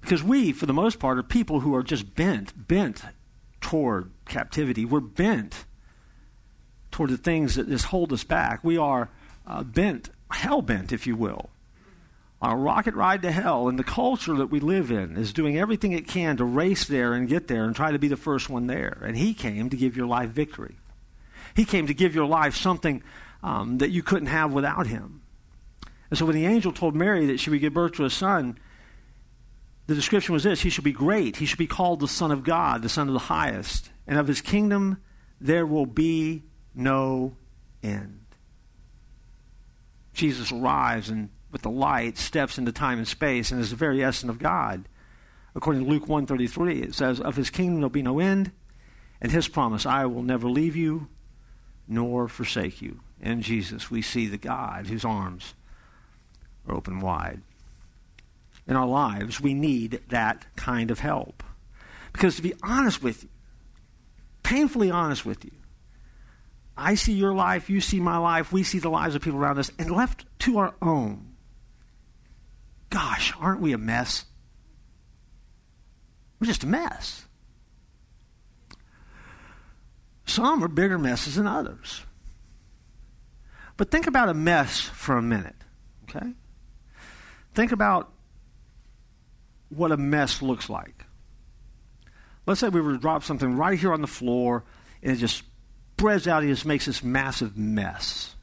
[0.00, 3.02] Because we, for the most part, are people who are just bent, bent
[3.60, 4.84] toward captivity.
[4.84, 5.64] We're bent
[6.90, 8.64] toward the things that just hold us back.
[8.64, 9.10] We are
[9.46, 11.50] uh, bent, hell bent, if you will,
[12.42, 13.68] on a rocket ride to hell.
[13.68, 17.12] And the culture that we live in is doing everything it can to race there
[17.12, 19.00] and get there and try to be the first one there.
[19.04, 20.76] And He came to give your life victory.
[21.54, 23.02] He came to give your life something
[23.42, 25.22] um, that you couldn't have without Him.
[26.10, 28.58] And so when the angel told Mary that she would give birth to a son,
[29.90, 31.38] the description was this He should be great.
[31.38, 33.90] He should be called the Son of God, the Son of the highest.
[34.06, 34.98] And of his kingdom
[35.40, 36.44] there will be
[36.76, 37.34] no
[37.82, 38.20] end.
[40.12, 44.04] Jesus arrives and with the light steps into time and space and is the very
[44.04, 44.88] essence of God.
[45.56, 48.52] According to Luke 1:33 it says, Of his kingdom there'll be no end,
[49.20, 51.08] and his promise, I will never leave you
[51.88, 53.00] nor forsake you.
[53.20, 55.54] In Jesus, we see the God whose arms
[56.68, 57.42] are open wide
[58.70, 61.42] in our lives, we need that kind of help.
[62.12, 63.28] Because to be honest with you,
[64.44, 65.50] painfully honest with you,
[66.76, 69.58] I see your life, you see my life, we see the lives of people around
[69.58, 71.34] us, and left to our own,
[72.90, 74.24] gosh, aren't we a mess?
[76.38, 77.26] We're just a mess.
[80.26, 82.04] Some are bigger messes than others.
[83.76, 85.56] But think about a mess for a minute,
[86.04, 86.34] okay?
[87.52, 88.12] Think about
[89.70, 91.06] what a mess looks like.
[92.46, 94.64] Let's say we were to drop something right here on the floor
[95.02, 95.44] and it just
[95.96, 98.34] spreads out and just makes this massive mess.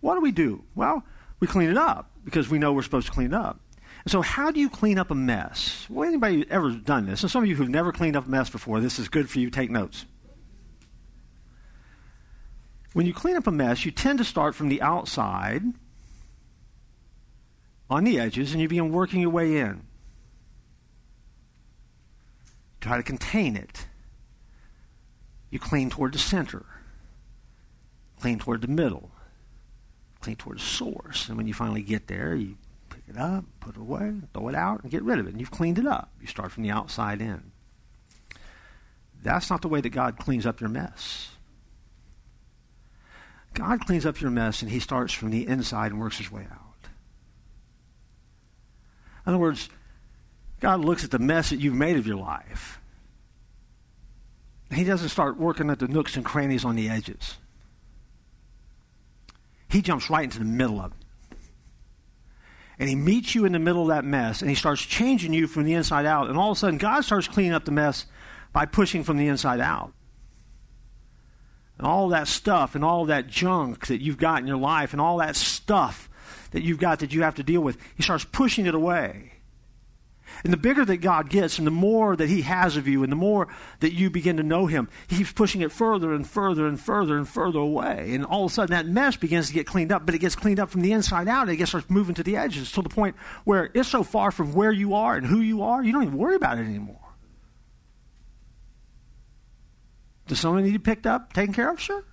[0.00, 0.64] What do we do?
[0.74, 1.04] Well,
[1.38, 3.60] we clean it up because we know we're supposed to clean it up.
[4.06, 5.86] So, how do you clean up a mess?
[5.90, 7.22] Well, anybody ever done this?
[7.22, 9.38] And some of you who've never cleaned up a mess before, this is good for
[9.38, 9.50] you.
[9.50, 10.06] Take notes.
[12.94, 15.62] When you clean up a mess, you tend to start from the outside
[17.90, 19.82] on the edges and you begin working your way in.
[22.80, 23.86] Try to contain it.
[25.50, 26.64] You clean toward the center,
[28.20, 29.10] clean toward the middle,
[30.20, 31.28] clean toward the source.
[31.28, 32.56] And when you finally get there, you
[32.88, 35.30] pick it up, put it away, throw it out, and get rid of it.
[35.30, 36.12] And you've cleaned it up.
[36.20, 37.50] You start from the outside in.
[39.22, 41.30] That's not the way that God cleans up your mess.
[43.52, 46.46] God cleans up your mess and he starts from the inside and works his way
[46.50, 46.69] out.
[49.30, 49.68] In other words,
[50.58, 52.80] God looks at the mess that you've made of your life.
[54.74, 57.36] He doesn't start working at the nooks and crannies on the edges.
[59.68, 61.38] He jumps right into the middle of it.
[62.80, 65.46] And he meets you in the middle of that mess and he starts changing you
[65.46, 66.28] from the inside out.
[66.28, 68.06] And all of a sudden, God starts cleaning up the mess
[68.52, 69.92] by pushing from the inside out
[71.78, 75.00] and all that stuff and all that junk that you've got in your life and
[75.00, 76.09] all that stuff
[76.50, 79.32] that you've got that you have to deal with, he starts pushing it away.
[80.44, 83.12] And the bigger that God gets and the more that he has of you and
[83.12, 83.48] the more
[83.80, 87.16] that you begin to know him, he keeps pushing it further and further and further
[87.16, 88.14] and further away.
[88.14, 90.36] And all of a sudden that mess begins to get cleaned up, but it gets
[90.36, 92.82] cleaned up from the inside out and it gets starts moving to the edges to
[92.82, 95.92] the point where it's so far from where you are and who you are, you
[95.92, 96.96] don't even worry about it anymore.
[100.26, 101.80] Does someone need to be picked up, taken care of?
[101.80, 102.04] Sure.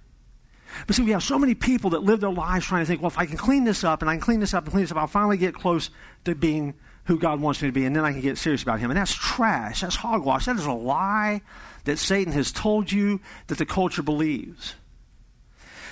[0.86, 3.10] But see, we have so many people that live their lives trying to think, well,
[3.10, 4.92] if I can clean this up and I can clean this up and clean this
[4.92, 5.90] up, I'll finally get close
[6.26, 6.74] to being
[7.06, 8.92] who God wants me to be, and then I can get serious about Him.
[8.92, 9.82] And that's trash.
[9.82, 10.46] That's hogwash.
[10.46, 11.42] That is a lie
[11.86, 14.76] that Satan has told you that the culture believes.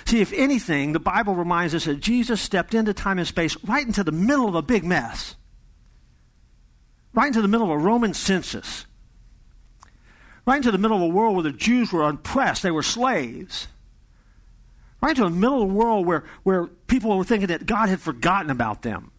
[0.04, 3.84] See, if anything, the Bible reminds us that Jesus stepped into time and space right
[3.84, 5.36] into the middle of a big mess,
[7.14, 8.86] right into the middle of a Roman census
[10.46, 13.68] right into the middle of a world where the Jews were oppressed, they were slaves.
[15.02, 18.00] Right into the middle of a world where, where people were thinking that God had
[18.00, 19.12] forgotten about them.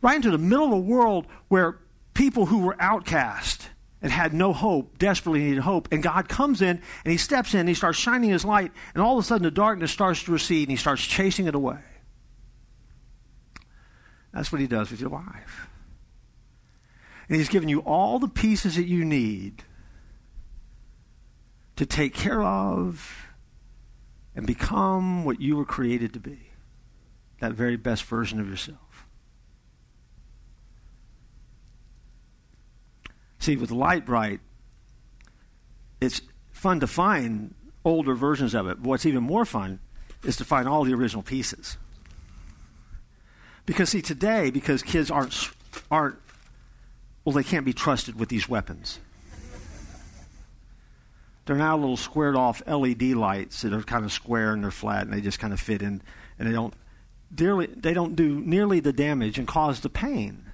[0.00, 1.78] Right into the middle of a world where
[2.14, 5.88] people who were outcast and had no hope, desperately needed hope.
[5.90, 9.02] And God comes in and he steps in and he starts shining his light, and
[9.02, 11.80] all of a sudden the darkness starts to recede and he starts chasing it away.
[14.32, 15.68] That's what he does with your life.
[17.28, 19.64] And he's given you all the pieces that you need
[21.76, 23.27] to take care of
[24.38, 26.38] and become what you were created to be
[27.40, 29.04] that very best version of yourself.
[33.40, 34.38] See, with Lite-Brite,
[36.00, 36.22] it's
[36.52, 37.52] fun to find
[37.84, 38.80] older versions of it.
[38.80, 39.80] But What's even more fun
[40.22, 41.76] is to find all the original pieces.
[43.66, 45.50] Because see, today, because kids aren't
[45.90, 46.16] aren't
[47.24, 49.00] well, they can't be trusted with these weapons.
[51.48, 55.04] They're now little squared off LED lights that are kind of square and they're flat
[55.04, 56.02] and they just kind of fit in
[56.38, 56.74] and they don't
[57.34, 60.52] dearly, they don't do nearly the damage and cause the pain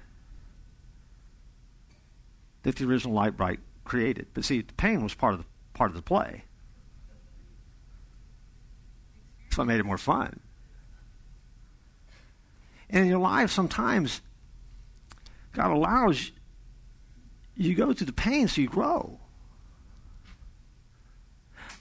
[2.63, 4.27] that the original Lite-Brite created.
[4.33, 6.45] But see, the pain was part of the part of the play.
[9.43, 10.39] That's what made it more fun.
[12.89, 14.21] And in your life, sometimes
[15.51, 16.31] God allows
[17.53, 19.19] you go through the pain so you grow.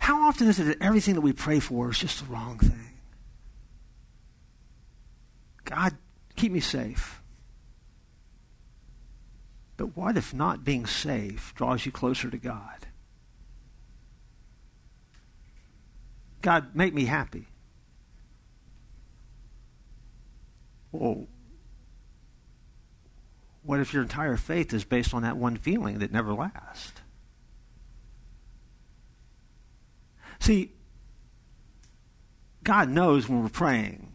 [0.05, 2.91] How often is it that everything that we pray for is just the wrong thing?
[5.65, 5.97] God,
[6.37, 7.23] keep me safe.
[9.79, 12.87] But what if not being safe draws you closer to God?
[16.43, 17.47] God, make me happy.
[20.93, 21.29] Well,
[23.63, 27.01] what if your entire faith is based on that one feeling that never lasts?
[30.45, 30.73] See,
[32.65, 34.13] God knows when we're praying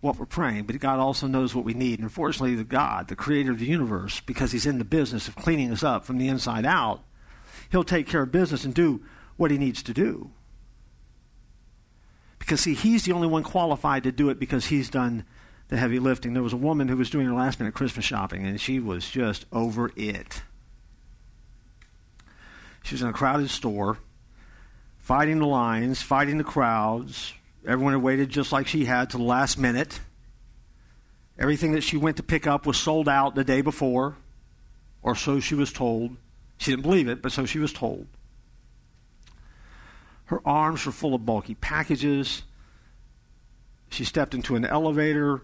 [0.00, 1.98] what we're praying, but God also knows what we need.
[1.98, 5.36] And unfortunately, the God, the creator of the universe, because he's in the business of
[5.36, 7.02] cleaning us up from the inside out,
[7.70, 9.02] he'll take care of business and do
[9.36, 10.30] what he needs to do.
[12.38, 15.26] Because, see, he's the only one qualified to do it because he's done
[15.68, 16.32] the heavy lifting.
[16.32, 19.10] There was a woman who was doing her last minute Christmas shopping, and she was
[19.10, 20.40] just over it.
[22.82, 23.98] She was in a crowded store
[25.10, 27.34] fighting the lines, fighting the crowds.
[27.66, 29.98] Everyone had waited just like she had to the last minute.
[31.36, 34.14] Everything that she went to pick up was sold out the day before,
[35.02, 36.16] or so she was told.
[36.58, 38.06] She didn't believe it, but so she was told.
[40.26, 42.44] Her arms were full of bulky packages.
[43.88, 45.42] She stepped into an elevator.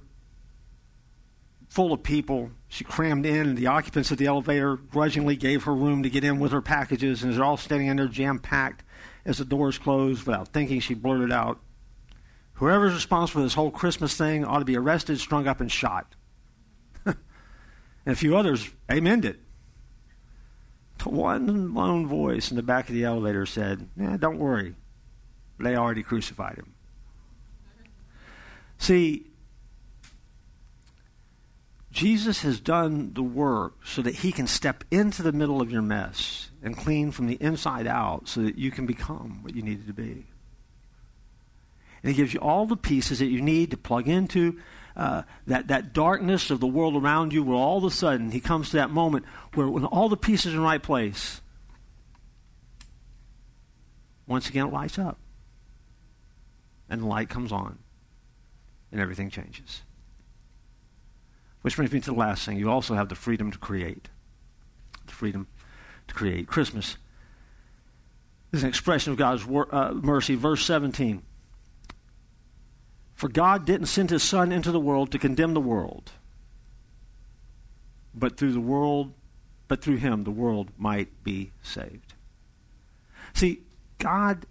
[1.68, 2.50] Full of people.
[2.68, 6.24] She crammed in, and the occupants of the elevator grudgingly gave her room to get
[6.24, 8.82] in with her packages, and they're all standing in there jam packed
[9.24, 10.26] as the doors closed.
[10.26, 11.60] Without thinking, she blurted out,
[12.54, 16.14] Whoever's responsible for this whole Christmas thing ought to be arrested, strung up, and shot.
[17.04, 17.16] and
[18.06, 19.40] a few others amened it.
[21.04, 24.74] One lone voice in the back of the elevator said, eh, Don't worry,
[25.60, 26.74] they already crucified him.
[28.78, 29.26] See,
[31.96, 35.80] Jesus has done the work so that he can step into the middle of your
[35.80, 39.86] mess and clean from the inside out so that you can become what you needed
[39.86, 40.26] to be.
[42.02, 44.60] And he gives you all the pieces that you need to plug into
[44.94, 48.40] uh, that, that darkness of the world around you, where all of a sudden he
[48.40, 49.24] comes to that moment
[49.54, 51.40] where when all the pieces are in the right place,
[54.26, 55.16] once again it lights up.
[56.90, 57.78] And the light comes on,
[58.92, 59.80] and everything changes.
[61.66, 62.58] Which brings me to the last thing.
[62.58, 64.08] You also have the freedom to create.
[65.06, 65.48] The freedom
[66.06, 66.46] to create.
[66.46, 66.96] Christmas
[68.52, 70.36] is an expression of God's wor- uh, mercy.
[70.36, 71.24] Verse 17.
[73.16, 76.12] For God didn't send his Son into the world to condemn the world,
[78.14, 79.14] but through the world,
[79.66, 82.14] but through him the world might be saved.
[83.34, 83.62] See,
[83.98, 84.46] God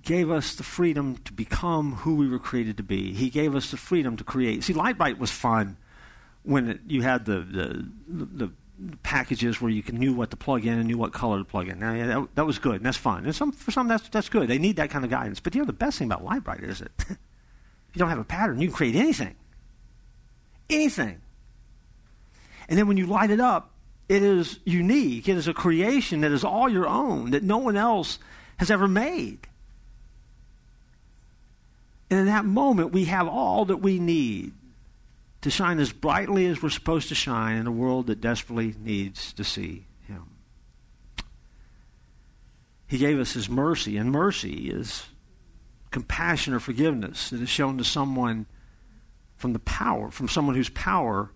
[0.00, 3.12] gave us the freedom to become who we were created to be.
[3.14, 4.62] He gave us the freedom to create.
[4.62, 5.76] See, Lite-Brite was fun
[6.44, 8.52] when it, you had the, the, the
[9.02, 11.68] packages where you can knew what to plug in and knew what color to plug
[11.68, 11.78] in.
[11.80, 13.24] Now, yeah, that, that was good and that's fun.
[13.24, 14.48] And some for some that's that's good.
[14.48, 15.40] They need that kind of guidance.
[15.40, 17.08] But you know the best thing about Lite-Brite is it if
[17.94, 19.34] you don't have a pattern, you can create anything.
[20.68, 21.20] Anything.
[22.68, 23.70] And then when you light it up,
[24.08, 25.28] it is unique.
[25.28, 28.18] It is a creation that is all your own, that no one else
[28.58, 29.40] has ever made.
[32.10, 34.52] And in that moment, we have all that we need
[35.44, 39.30] to shine as brightly as we're supposed to shine in a world that desperately needs
[39.34, 40.24] to see Him.
[42.86, 45.04] He gave us His mercy, and mercy is
[45.90, 48.46] compassion or forgiveness that is shown to someone
[49.36, 51.30] from the power, from someone whose power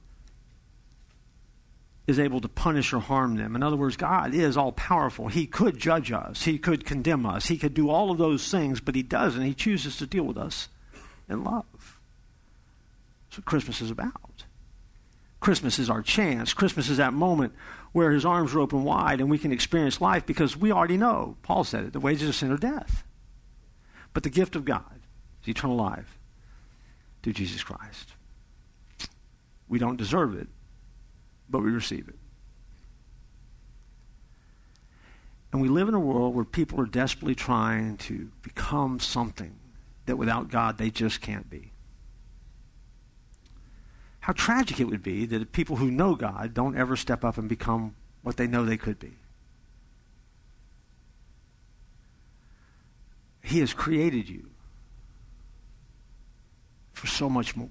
[2.06, 3.54] is able to punish or harm them.
[3.54, 5.28] In other words, God is all powerful.
[5.28, 8.80] He could judge us, He could condemn us, He could do all of those things,
[8.80, 9.42] but He doesn't.
[9.42, 10.70] He chooses to deal with us
[11.28, 11.66] in love.
[13.38, 14.46] What Christmas is about.
[15.38, 16.52] Christmas is our chance.
[16.52, 17.52] Christmas is that moment
[17.92, 21.36] where His arms are open wide and we can experience life because we already know,
[21.44, 23.04] Paul said it, the wages of sin are death.
[24.12, 25.02] But the gift of God
[25.40, 26.18] is eternal life
[27.22, 28.14] through Jesus Christ.
[29.68, 30.48] We don't deserve it,
[31.48, 32.18] but we receive it.
[35.52, 39.54] And we live in a world where people are desperately trying to become something
[40.06, 41.70] that without God they just can't be.
[44.28, 47.48] How tragic it would be that people who know God don't ever step up and
[47.48, 49.12] become what they know they could be.
[53.42, 54.50] He has created you
[56.92, 57.70] for so much more.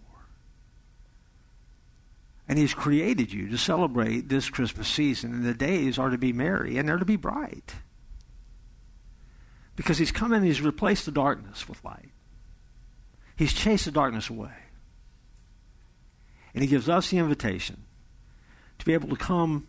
[2.50, 5.34] And He's created you to celebrate this Christmas season.
[5.34, 7.76] And the days are to be merry and they're to be bright.
[9.76, 12.10] Because He's come and He's replaced the darkness with light.
[13.36, 14.67] He's chased the darkness away.
[16.54, 17.84] And He gives us the invitation
[18.80, 19.68] to be able to come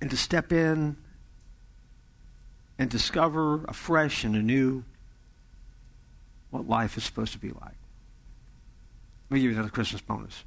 [0.00, 0.96] and to step in
[2.78, 4.84] and discover afresh and anew
[6.50, 7.76] what life is supposed to be like.
[9.30, 10.44] Let me give you another Christmas bonus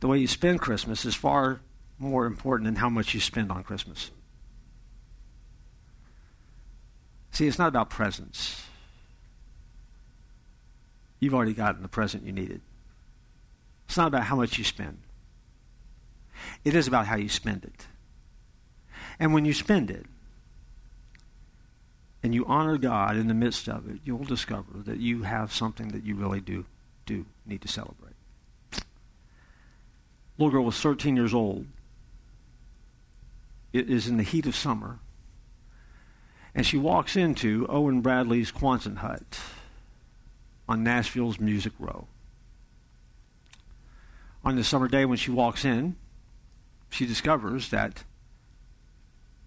[0.00, 1.60] the way you spend Christmas is far
[1.98, 4.10] more important than how much you spend on Christmas.
[7.32, 8.64] See, it's not about presents.
[11.20, 12.60] You've already gotten the present you needed.
[13.88, 14.98] It's not about how much you spend.
[16.64, 17.86] It is about how you spend it.
[19.18, 20.06] And when you spend it,
[22.22, 25.88] and you honor God in the midst of it, you'll discover that you have something
[25.88, 26.66] that you really do
[27.06, 28.08] do need to celebrate
[30.38, 31.66] little girl was 13 years old.
[33.72, 35.00] It is in the heat of summer.
[36.54, 39.40] And she walks into Owen Bradley's Quonset hut
[40.68, 42.06] on Nashville's Music Row.
[44.44, 45.96] On the summer day when she walks in,
[46.90, 48.04] she discovers that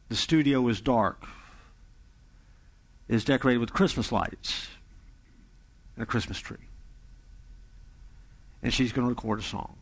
[0.10, 1.26] the studio is dark,
[3.08, 4.68] is decorated with Christmas lights
[5.96, 6.68] and a Christmas tree.
[8.62, 9.78] And she's going to record a song.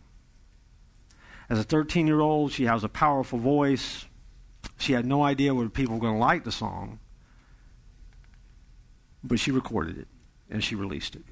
[1.50, 4.06] As a 13 year old, she has a powerful voice.
[4.78, 7.00] She had no idea whether people were going to like the song,
[9.24, 10.08] but she recorded it
[10.50, 11.24] and she released it.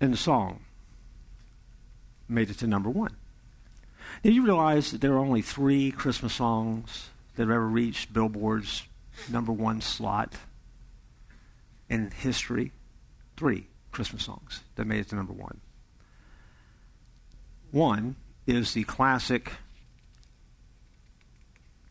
[0.00, 0.60] In the song
[2.28, 3.16] made it to number one.
[4.22, 8.84] Did you realize that there are only three Christmas songs that have ever reached Billboard's
[9.28, 10.34] number one slot
[11.88, 12.72] in history?
[13.36, 15.60] Three Christmas songs that made it to number one.
[17.70, 19.52] One is the classic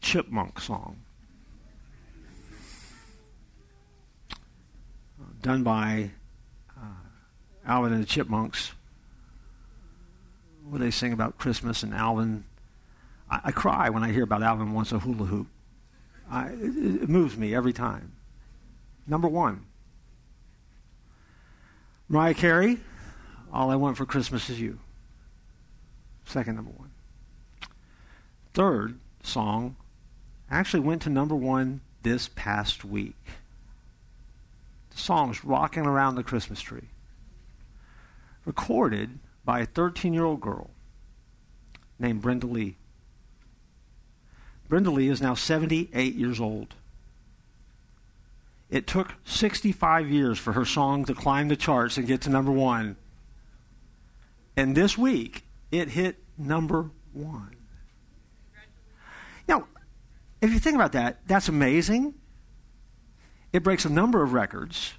[0.01, 0.97] Chipmunk song,
[5.41, 6.11] done by
[7.69, 8.71] Alvin and the Chipmunks
[10.67, 12.43] where they sing about Christmas and Alvin.
[13.29, 15.47] I, I cry when I hear about Alvin wants a hula hoop.
[16.29, 18.13] I, it, it moves me every time.
[19.07, 19.65] Number one.
[22.07, 22.79] Mariah Carey,
[23.53, 24.79] All I Want for Christmas Is You.
[26.25, 26.89] Second number one.
[28.53, 29.75] Third song
[30.49, 33.15] actually went to number one this past week.
[34.89, 36.87] The song's Rocking Around the Christmas Tree.
[38.49, 40.71] Recorded by a 13 year old girl
[41.99, 42.77] named Brenda Lee.
[44.67, 46.73] Brenda Lee is now 78 years old.
[48.71, 52.51] It took 65 years for her song to climb the charts and get to number
[52.51, 52.95] one.
[54.57, 57.55] And this week, it hit number one.
[59.47, 59.67] Now,
[60.41, 62.15] if you think about that, that's amazing.
[63.53, 64.95] It breaks a number of records.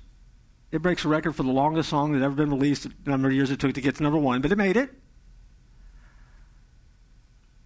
[0.73, 3.35] It breaks a record for the longest song that ever been released, the number of
[3.35, 4.91] years it took to get to number one, but it made it.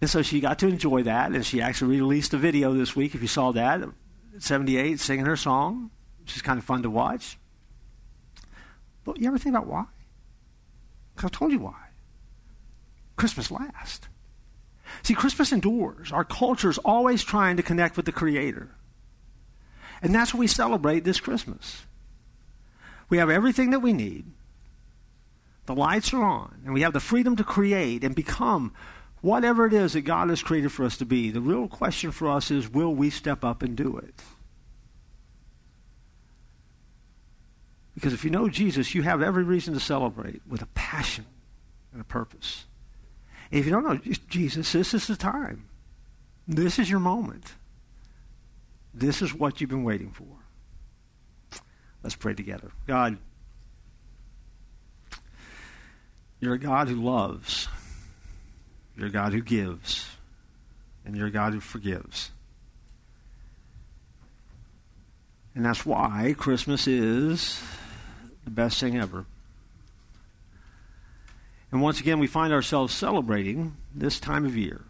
[0.01, 3.15] And so she got to enjoy that, and she actually released a video this week,
[3.15, 3.81] if you saw that,
[4.39, 5.91] 78, singing her song,
[6.21, 7.37] which is kind of fun to watch.
[9.03, 9.85] But you ever think about why?
[11.15, 11.89] Because I told you why.
[13.15, 14.07] Christmas lasts.
[15.03, 16.11] See, Christmas endures.
[16.11, 18.75] Our culture is always trying to connect with the Creator.
[20.01, 21.85] And that's what we celebrate this Christmas.
[23.15, 24.25] We have everything that we need.
[25.67, 28.73] The lights are on, and we have the freedom to create and become
[29.21, 31.31] whatever it is that God has created for us to be.
[31.31, 34.21] The real question for us is will we step up and do it?
[37.93, 41.25] Because if you know Jesus, you have every reason to celebrate with a passion
[41.93, 42.65] and a purpose.
[43.49, 45.69] And if you don't know Jesus, this is the time.
[46.49, 47.53] This is your moment.
[48.93, 50.44] This is what you've been waiting for.
[52.05, 52.69] Let's pray together.
[52.85, 53.17] God,
[56.39, 57.67] you're a God who loves,
[58.95, 60.07] you're a God who gives,
[61.03, 62.29] and you're a God who forgives.
[65.55, 67.59] And that's why Christmas is
[68.43, 69.25] the best thing ever.
[71.71, 74.83] And once again, we find ourselves celebrating this time of year.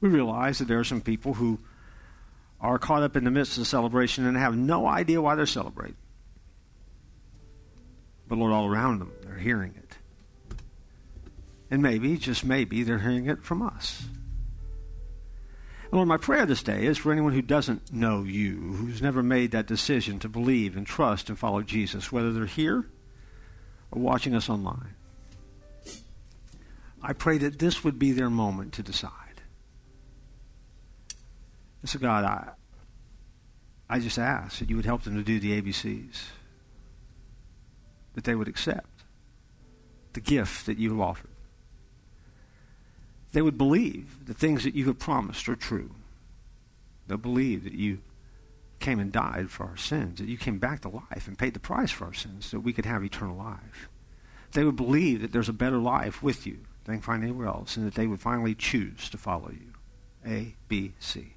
[0.00, 1.58] We realize that there are some people who
[2.60, 5.46] are caught up in the midst of the celebration and have no idea why they're
[5.46, 5.96] celebrating.
[8.26, 9.96] But Lord, all around them, they're hearing it.
[11.70, 14.06] And maybe, just maybe, they're hearing it from us.
[15.90, 19.52] Lord, my prayer this day is for anyone who doesn't know you, who's never made
[19.52, 22.86] that decision to believe and trust and follow Jesus, whether they're here
[23.90, 24.94] or watching us online.
[27.02, 29.27] I pray that this would be their moment to decide.
[31.82, 32.50] And so, God, I,
[33.88, 36.24] I just ask that you would help them to do the ABCs,
[38.14, 39.04] that they would accept
[40.12, 41.30] the gift that you have offered.
[43.32, 45.90] They would believe the things that you have promised are true.
[47.06, 48.00] They'll believe that you
[48.80, 51.60] came and died for our sins, that you came back to life and paid the
[51.60, 53.88] price for our sins so we could have eternal life.
[54.52, 57.86] They would believe that there's a better life with you than find anywhere else, and
[57.86, 59.74] that they would finally choose to follow you.
[60.26, 61.34] A, B, C.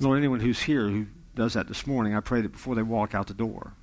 [0.00, 3.14] Lord, anyone who's here who does that this morning, I pray that before they walk
[3.14, 3.74] out the door,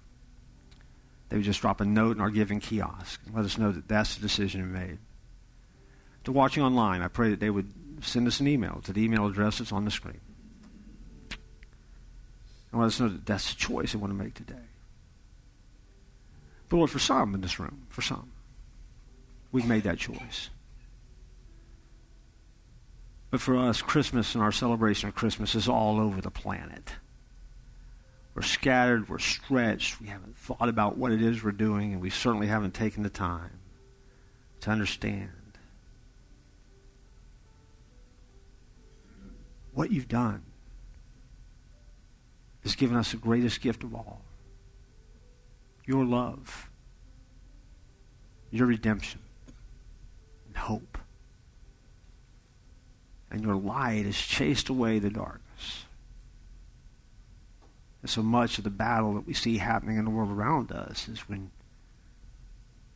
[1.30, 3.88] they would just drop a note in our giving kiosk and let us know that
[3.88, 4.98] that's the decision we made.
[6.26, 9.28] To watching online, I pray that they would send us an email to the email
[9.28, 10.20] address that's on the screen.
[12.72, 14.56] And let us know that that's the choice they want to make today.
[16.70, 18.32] But Lord, for some in this room, for some,
[19.52, 20.50] we've made that choice.
[23.32, 26.92] But for us, Christmas and our celebration of Christmas is all over the planet.
[28.36, 32.10] We're scattered, we're stretched, we haven't thought about what it is we're doing, and we
[32.10, 33.60] certainly haven't taken the time
[34.62, 35.30] to understand
[39.74, 40.44] what you've done
[42.64, 44.22] has given us the greatest gift of all
[45.86, 46.70] your love,
[48.52, 49.20] your redemption,
[50.48, 50.98] and hope
[53.32, 55.86] and your light has chased away the darkness.
[58.02, 61.08] And so much of the battle that we see happening in the world around us
[61.08, 61.52] is when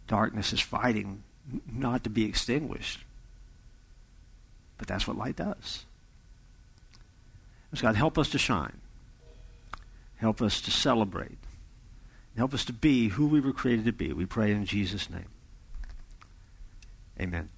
[0.07, 1.23] darkness is fighting
[1.71, 2.99] not to be extinguished.
[4.77, 5.85] But that's what light does.
[7.73, 8.79] So God, help us to shine.
[10.17, 11.37] Help us to celebrate.
[12.37, 14.11] Help us to be who we were created to be.
[14.11, 15.27] We pray in Jesus' name.
[17.19, 17.49] Amen.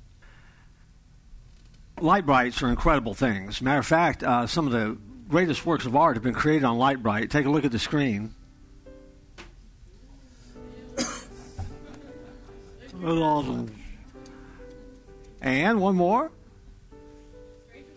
[1.99, 3.61] Lite-Brites are incredible things.
[3.61, 4.97] Matter of fact, uh, some of the
[5.29, 7.31] greatest works of art have been created on Lite-Brite.
[7.31, 8.33] Take a look at the screen.
[13.03, 13.75] awesome.
[15.41, 16.31] And one more.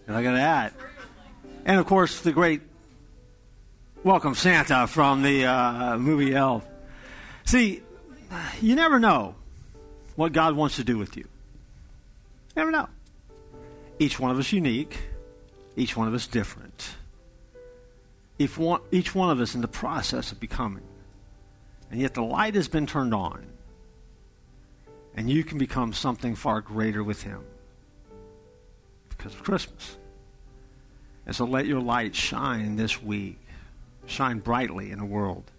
[0.06, 0.74] Look at that.
[1.64, 2.62] And of course, the great
[4.02, 6.66] Welcome Santa from the uh, movie Elf.
[7.44, 7.82] See,
[8.62, 9.34] you never know
[10.16, 11.28] what God wants to do with you.
[12.56, 12.88] Never know.
[14.00, 14.98] Each one of us unique,
[15.76, 16.96] each one of us different.
[18.38, 20.84] If one, each one of us in the process of becoming.
[21.90, 23.44] And yet the light has been turned on.
[25.14, 27.44] And you can become something far greater with Him
[29.10, 29.98] because of Christmas.
[31.26, 33.38] And so let your light shine this week.
[34.06, 35.50] Shine brightly in a world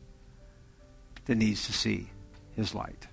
[1.25, 2.09] that needs to see
[2.55, 3.05] His light.